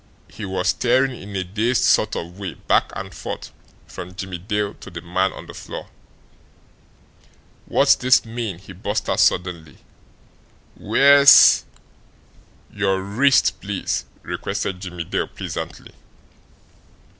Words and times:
He 0.27 0.45
was 0.45 0.69
staring 0.69 1.11
in 1.11 1.35
a 1.35 1.43
dazed 1.43 1.83
sort 1.83 2.15
of 2.15 2.39
way 2.39 2.55
back 2.55 2.91
and 2.95 3.13
forth 3.13 3.51
from 3.85 4.15
Jimmie 4.15 4.39
Dale 4.39 4.73
to 4.79 4.89
the 4.89 4.99
man 4.99 5.31
on 5.31 5.45
the 5.45 5.53
floor. 5.53 5.89
"What's 7.67 7.93
this 7.93 8.25
mean?" 8.25 8.57
he 8.57 8.73
burst 8.73 9.07
out 9.09 9.19
suddenly, 9.19 9.77
"Where's" 10.73 11.65
"Your 12.73 12.99
wrist, 12.99 13.61
please!" 13.61 14.05
requested 14.23 14.79
Jimmie 14.79 15.03
Dale 15.03 15.27
pleasantly. 15.27 15.91